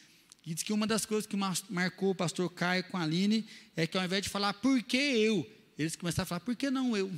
[0.47, 3.85] E diz que uma das coisas que marcou o pastor Caio com a Aline é
[3.85, 5.45] que ao invés de falar por que eu,
[5.77, 7.11] eles começaram a falar por que não eu.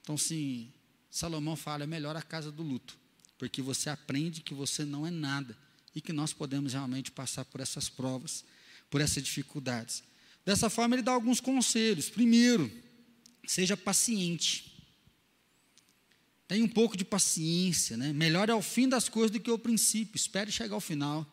[0.00, 0.72] Então, sim,
[1.10, 2.96] Salomão fala: é melhor a casa do luto,
[3.36, 5.54] porque você aprende que você não é nada
[5.94, 8.42] e que nós podemos realmente passar por essas provas,
[8.88, 10.02] por essas dificuldades.
[10.42, 12.08] Dessa forma, ele dá alguns conselhos.
[12.08, 12.72] Primeiro,
[13.46, 14.67] seja paciente.
[16.48, 18.10] Tenha um pouco de paciência, né?
[18.10, 20.16] Melhor é o fim das coisas do que o princípio.
[20.16, 21.30] Espere chegar ao final.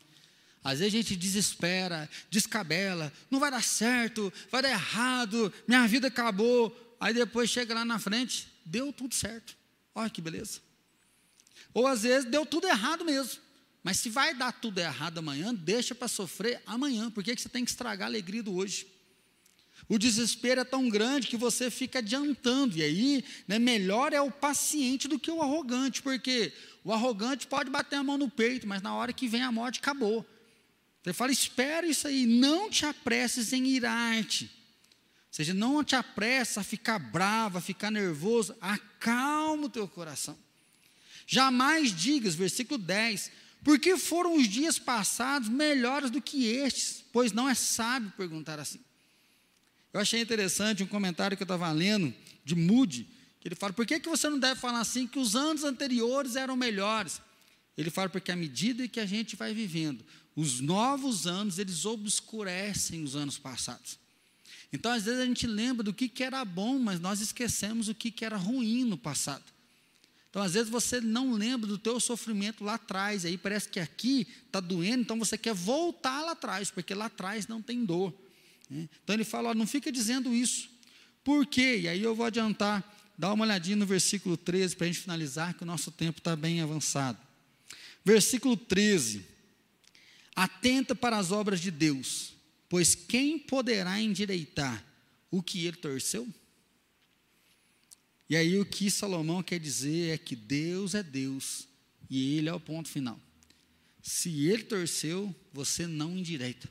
[0.61, 6.07] Às vezes a gente desespera, descabela, não vai dar certo, vai dar errado, minha vida
[6.07, 6.97] acabou.
[6.99, 9.55] Aí depois chega lá na frente, deu tudo certo.
[9.93, 10.59] Olha que beleza.
[11.73, 13.39] Ou às vezes deu tudo errado mesmo.
[13.83, 17.11] Mas se vai dar tudo errado amanhã, deixa para sofrer amanhã.
[17.11, 18.87] Por que, que você tem que estragar a alegria do hoje?
[19.87, 22.77] O desespero é tão grande que você fica adiantando.
[22.77, 26.51] E aí, né, melhor é o paciente do que o arrogante, porque
[26.83, 29.79] o arrogante pode bater a mão no peito, mas na hora que vem a morte,
[29.79, 30.25] acabou.
[31.05, 34.45] Ele fala: espera isso aí, não te apresses em irar-te.
[34.45, 40.37] Ou seja, não te apressa a ficar bravo, a ficar nervoso, acalma o teu coração.
[41.27, 43.31] Jamais digas, versículo 10,
[43.63, 47.03] porque foram os dias passados melhores do que estes?
[47.11, 48.79] Pois não é sábio perguntar assim.
[49.95, 53.07] Eu achei interessante um comentário que eu estava lendo, de Moody,
[53.39, 56.35] que ele fala: por que, que você não deve falar assim que os anos anteriores
[56.35, 57.21] eram melhores?
[57.77, 60.03] Ele fala porque à medida que a gente vai vivendo,
[60.35, 63.97] os novos anos, eles obscurecem os anos passados.
[64.73, 67.95] Então, às vezes, a gente lembra do que, que era bom, mas nós esquecemos o
[67.95, 69.45] que, que era ruim no passado.
[70.29, 74.27] Então, às vezes, você não lembra do teu sofrimento lá atrás, aí parece que aqui
[74.45, 78.13] está doendo, então você quer voltar lá atrás, porque lá atrás não tem dor.
[78.69, 78.89] Né?
[79.03, 80.69] Então ele fala: ó, não fica dizendo isso.
[81.23, 81.79] Por quê?
[81.81, 82.83] E aí eu vou adiantar,
[83.17, 86.35] dá uma olhadinha no versículo 13 para a gente finalizar, que o nosso tempo está
[86.35, 87.17] bem avançado.
[88.03, 89.25] Versículo 13:
[90.35, 92.33] Atenta para as obras de Deus,
[92.69, 94.83] pois quem poderá endireitar
[95.31, 96.27] o que ele torceu?
[98.29, 101.67] E aí o que Salomão quer dizer é que Deus é Deus
[102.09, 103.19] e Ele é o ponto final.
[104.01, 106.69] Se Ele torceu, você não endireita.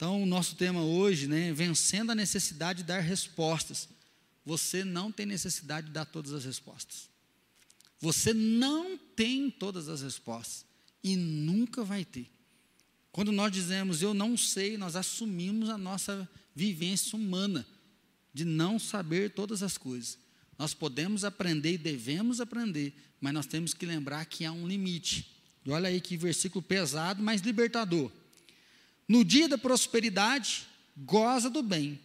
[0.00, 3.86] Então, o nosso tema hoje, né, vencendo a necessidade de dar respostas.
[4.46, 7.10] Você não tem necessidade de dar todas as respostas.
[8.00, 10.64] Você não tem todas as respostas
[11.04, 12.30] e nunca vai ter.
[13.12, 17.66] Quando nós dizemos eu não sei, nós assumimos a nossa vivência humana
[18.32, 20.16] de não saber todas as coisas.
[20.58, 25.30] Nós podemos aprender e devemos aprender, mas nós temos que lembrar que há um limite.
[25.62, 28.10] E olha aí que versículo pesado, mas libertador.
[29.10, 31.98] No dia da prosperidade, goza do bem,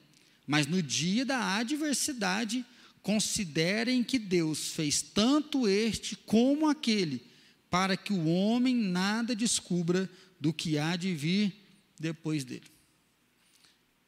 [0.48, 2.66] mas no dia da adversidade,
[3.04, 7.24] considerem que Deus fez tanto este como aquele,
[7.70, 11.54] para que o homem nada descubra do que há de vir
[12.00, 12.66] depois dele.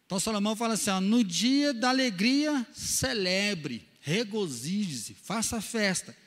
[0.07, 6.17] Então Salomão fala assim: ó, no dia da alegria, celebre, regozije-se, faça festa.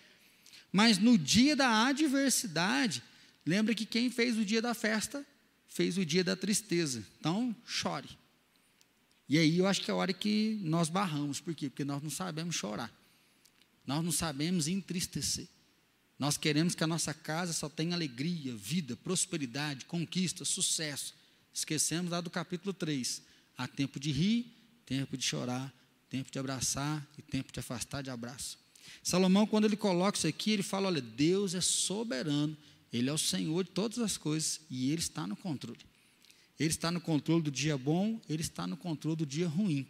[0.71, 3.03] Mas no dia da adversidade,
[3.45, 5.27] lembre que quem fez o dia da festa
[5.71, 7.03] fez o dia da tristeza.
[7.19, 8.09] Então, chore.
[9.29, 11.41] E aí eu acho que é a hora que nós barramos.
[11.41, 11.71] Por quê?
[11.71, 12.93] Porque nós não sabemos chorar.
[13.87, 15.49] Nós não sabemos entristecer.
[16.19, 21.15] Nós queremos que a nossa casa só tenha alegria, vida, prosperidade, conquista, sucesso.
[21.55, 23.23] Esquecemos lá do capítulo 3.
[23.57, 24.53] Há tempo de rir,
[24.85, 25.73] tempo de chorar,
[26.11, 28.59] tempo de abraçar e tempo de afastar de abraço.
[29.03, 32.57] Salomão, quando ele coloca isso aqui, ele fala: olha, Deus é soberano,
[32.93, 35.79] Ele é o Senhor de todas as coisas e Ele está no controle.
[36.59, 39.87] Ele está no controle do dia bom, Ele está no controle do dia ruim.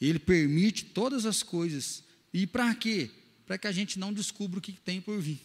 [0.00, 2.02] Ele permite todas as coisas.
[2.32, 3.10] E para quê?
[3.46, 5.40] Para que a gente não descubra o que tem por vir.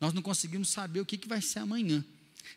[0.00, 2.04] Nós não conseguimos saber o que vai ser amanhã.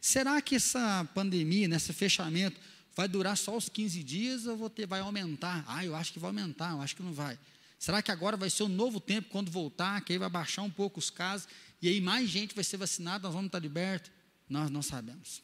[0.02, 2.60] Será que essa pandemia, nesse fechamento,
[2.96, 5.64] vai durar só os 15 dias ou ter, vai aumentar?
[5.68, 7.38] Ah, eu acho que vai aumentar, eu acho que não vai.
[7.80, 10.70] Será que agora vai ser um novo tempo quando voltar, que aí vai baixar um
[10.70, 11.48] pouco os casos
[11.84, 14.10] e aí mais gente vai ser vacinada, nós vamos estar libertos?
[14.48, 15.44] Nós não sabemos.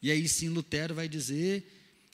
[0.00, 1.70] E aí sim Lutero vai dizer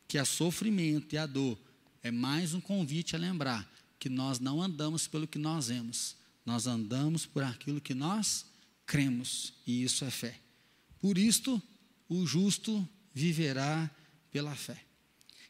[0.08, 1.56] que a sofrimento e a dor
[2.02, 6.66] é mais um convite a lembrar que nós não andamos pelo que nós vemos, nós
[6.66, 8.46] andamos por aquilo que nós
[8.84, 10.40] cremos, e isso é fé.
[10.98, 11.62] Por isto,
[12.08, 13.88] o justo viverá
[14.32, 14.84] pela fé.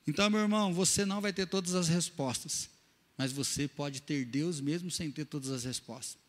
[0.06, 2.68] Então, meu irmão, você não vai ter todas as respostas,
[3.16, 6.23] mas você pode ter Deus mesmo sem ter todas as respostas.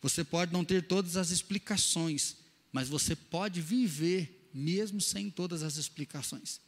[0.00, 2.36] Você pode não ter todas as explicações,
[2.72, 6.60] mas você pode viver mesmo sem todas as explicações.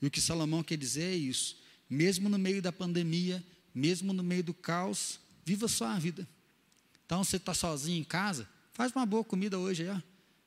[0.00, 1.56] E o que Salomão quer dizer é isso:
[1.88, 6.26] mesmo no meio da pandemia, mesmo no meio do caos, viva sua vida.
[7.04, 10.00] Então, você está sozinho em casa, faz uma boa comida hoje ó.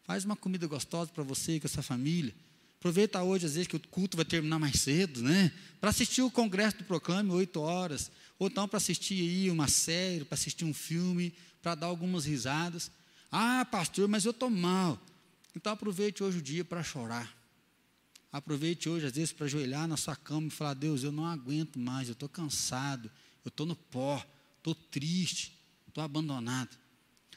[0.03, 2.33] faz uma comida gostosa para você e com a sua família.
[2.79, 5.53] Aproveita hoje, às vezes, que o culto vai terminar mais cedo, né?
[5.79, 8.11] Para assistir o congresso do Proclame, oito horas.
[8.43, 12.91] Ou então para assistir aí uma série, para assistir um filme, para dar algumas risadas.
[13.31, 15.01] Ah, pastor, mas eu estou mal.
[15.55, 17.33] Então aproveite hoje o dia para chorar.
[18.33, 21.79] Aproveite hoje, às vezes, para ajoelhar na sua cama e falar: Deus, eu não aguento
[21.79, 23.09] mais, eu estou cansado,
[23.45, 24.21] eu estou no pó,
[24.57, 26.77] estou triste, estou abandonado.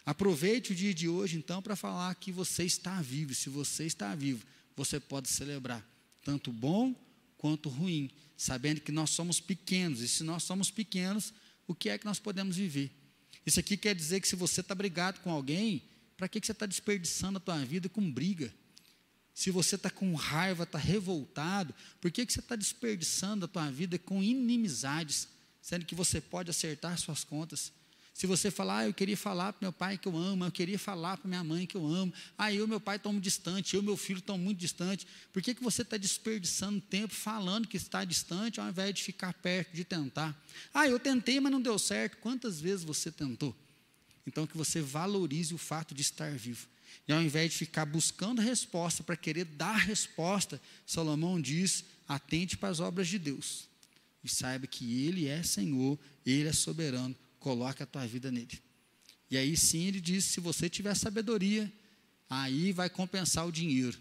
[0.04, 3.32] Aproveite o dia de hoje, então, para falar que você está vivo.
[3.32, 5.86] Se você está vivo, você pode celebrar,
[6.24, 6.92] tanto bom
[7.38, 11.32] quanto ruim, sabendo que nós somos pequenos, e se nós somos pequenos,
[11.66, 12.90] o que é que nós podemos viver?
[13.44, 15.82] Isso aqui quer dizer que se você está brigado com alguém,
[16.16, 18.52] para que, que você está desperdiçando a tua vida com briga?
[19.34, 23.70] Se você está com raiva, está revoltado, por que, que você está desperdiçando a tua
[23.70, 25.28] vida com inimizades,
[25.60, 27.72] sendo que você pode acertar suas contas?
[28.16, 30.78] Se você falar, ah, eu queria falar para meu pai que eu amo, eu queria
[30.78, 33.82] falar para minha mãe que eu amo, ah, eu e meu pai estamos distantes, eu
[33.82, 37.76] e meu filho estão muito distantes, por que, que você está desperdiçando tempo falando que
[37.76, 40.34] está distante ao invés de ficar perto, de tentar?
[40.72, 42.16] Ah, eu tentei, mas não deu certo.
[42.16, 43.54] Quantas vezes você tentou?
[44.26, 46.66] Então, que você valorize o fato de estar vivo.
[47.06, 52.70] E ao invés de ficar buscando resposta para querer dar resposta, Salomão diz: atente para
[52.70, 53.68] as obras de Deus.
[54.24, 57.14] E saiba que Ele é Senhor, Ele é soberano
[57.46, 58.58] coloque a tua vida nele.
[59.30, 61.72] E aí sim ele diz: se você tiver sabedoria,
[62.28, 63.96] aí vai compensar o dinheiro.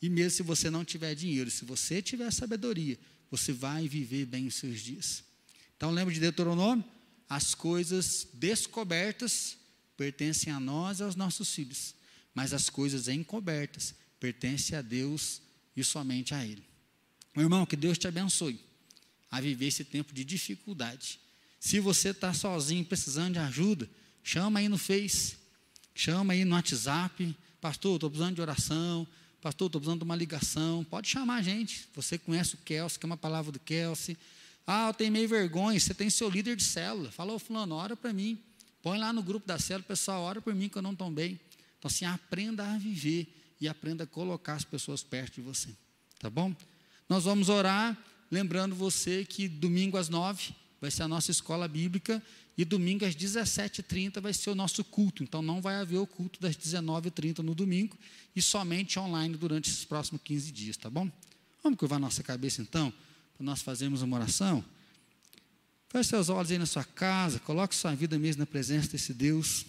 [0.00, 2.96] E mesmo se você não tiver dinheiro, se você tiver sabedoria,
[3.32, 5.24] você vai viver bem os seus dias.
[5.76, 6.84] Então lembra de Deuteronômio?
[7.28, 9.56] As coisas descobertas
[9.96, 11.96] pertencem a nós e aos nossos filhos,
[12.32, 15.42] mas as coisas encobertas pertencem a Deus
[15.76, 16.62] e somente a Ele.
[17.34, 18.60] Meu irmão, que Deus te abençoe
[19.28, 21.18] a viver esse tempo de dificuldade
[21.60, 23.88] se você está sozinho, precisando de ajuda,
[24.22, 25.36] chama aí no Face,
[25.94, 27.36] chama aí no WhatsApp.
[27.60, 29.06] Pastor, estou precisando de oração.
[29.40, 30.84] Pastor, estou precisando de uma ligação.
[30.84, 31.88] Pode chamar a gente.
[31.94, 34.16] Você conhece o Kelsey, que é uma palavra do Kelsey.
[34.66, 35.78] Ah, eu tenho meio vergonha.
[35.78, 37.10] Você tem seu líder de célula.
[37.10, 38.38] Falou, fulano, ora para mim.
[38.82, 41.38] Põe lá no grupo da célula, pessoal, ora por mim que eu não estou bem.
[41.78, 43.26] Então, assim, aprenda a viver
[43.60, 45.68] e aprenda a colocar as pessoas perto de você.
[46.20, 46.54] Tá bom?
[47.08, 47.96] Nós vamos orar,
[48.30, 52.22] lembrando você que domingo às nove vai ser a nossa escola bíblica
[52.56, 55.22] e domingo às 17h30 vai ser o nosso culto.
[55.22, 57.96] Então não vai haver o culto das 19h30 no domingo
[58.34, 61.10] e somente online durante esses próximos 15 dias, tá bom?
[61.62, 62.92] Vamos curvar nossa cabeça então,
[63.36, 64.64] para nós fazermos uma oração?
[65.88, 69.64] Feche seus olhos aí na sua casa, coloque sua vida mesmo na presença desse Deus.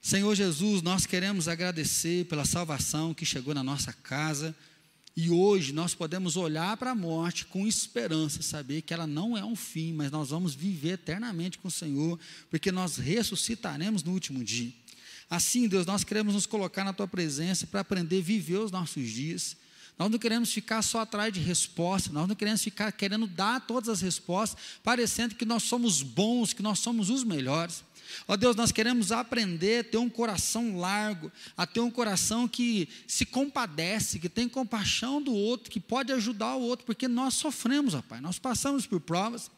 [0.00, 4.56] Senhor Jesus, nós queremos agradecer pela salvação que chegou na nossa casa.
[5.16, 9.44] E hoje nós podemos olhar para a morte com esperança, saber que ela não é
[9.44, 12.18] um fim, mas nós vamos viver eternamente com o Senhor,
[12.48, 14.72] porque nós ressuscitaremos no último dia.
[15.28, 19.08] Assim, Deus, nós queremos nos colocar na tua presença para aprender a viver os nossos
[19.08, 19.56] dias.
[20.00, 23.86] Nós não queremos ficar só atrás de respostas, nós não queremos ficar querendo dar todas
[23.90, 27.84] as respostas, parecendo que nós somos bons, que nós somos os melhores.
[28.26, 32.88] Ó Deus, nós queremos aprender a ter um coração largo, a ter um coração que
[33.06, 37.92] se compadece, que tem compaixão do outro, que pode ajudar o outro, porque nós sofremos,
[37.92, 39.50] ó Pai, nós passamos por provas.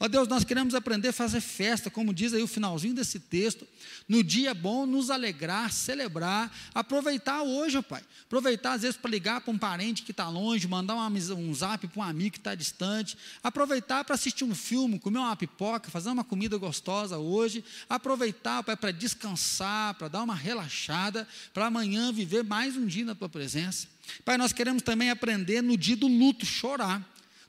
[0.00, 3.66] Ó Deus, nós queremos aprender a fazer festa, como diz aí o finalzinho desse texto.
[4.08, 8.02] No dia bom, nos alegrar, celebrar, aproveitar hoje, ó Pai.
[8.24, 12.00] Aproveitar, às vezes, para ligar para um parente que está longe, mandar um zap para
[12.00, 13.16] um amigo que está distante.
[13.42, 17.64] Aproveitar para assistir um filme, comer uma pipoca, fazer uma comida gostosa hoje.
[17.88, 23.14] Aproveitar, Pai, para descansar, para dar uma relaxada, para amanhã viver mais um dia na
[23.14, 23.86] Tua presença.
[24.24, 27.02] Pai, nós queremos também aprender no dia do luto, chorar.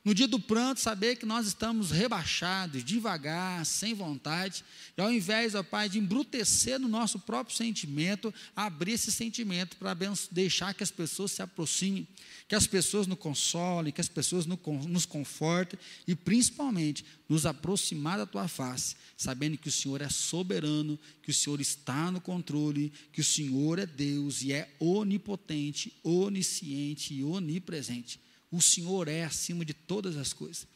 [0.09, 4.65] No dia do pranto, saber que nós estamos rebaixados, devagar, sem vontade,
[4.97, 9.95] e ao invés, ó Pai, de embrutecer no nosso próprio sentimento, abrir esse sentimento para
[10.31, 12.07] deixar que as pessoas se aproximem,
[12.47, 18.25] que as pessoas nos consolem, que as pessoas nos confortem e principalmente nos aproximar da
[18.25, 23.21] tua face, sabendo que o Senhor é soberano, que o Senhor está no controle, que
[23.21, 28.19] o Senhor é Deus e é onipotente, onisciente e onipresente.
[28.51, 30.67] O Senhor é acima de todas as coisas.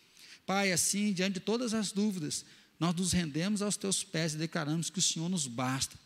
[0.46, 2.46] Pai, assim, diante de todas as dúvidas,
[2.80, 5.98] nós nos rendemos aos teus pés e declaramos que o Senhor nos basta,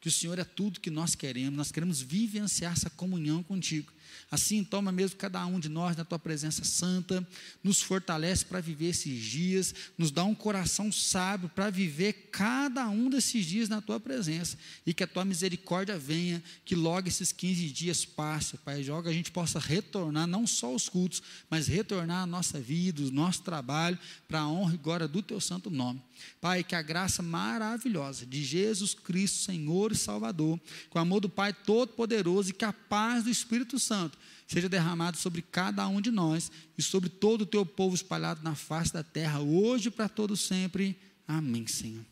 [0.00, 3.92] que o Senhor é tudo que nós queremos, nós queremos vivenciar essa comunhão contigo.
[4.30, 7.26] Assim, toma mesmo cada um de nós na tua presença santa,
[7.62, 13.08] nos fortalece para viver esses dias, nos dá um coração sábio para viver cada um
[13.08, 17.68] desses dias na tua presença e que a tua misericórdia venha, que logo esses 15
[17.70, 22.26] dias passem, Pai, joga a gente possa retornar não só os cultos, mas retornar a
[22.26, 26.02] nossa vida, o nosso trabalho para a honra e glória do teu santo nome.
[26.40, 30.58] Pai, que a graça maravilhosa de Jesus Cristo, Senhor e Salvador,
[30.90, 35.16] com o amor do Pai Todo-Poderoso e que a paz do Espírito Santo seja derramado
[35.16, 39.02] sobre cada um de nós e sobre todo o teu povo espalhado na face da
[39.02, 40.96] terra, hoje e para todo sempre.
[41.26, 42.04] Amém, Senhor.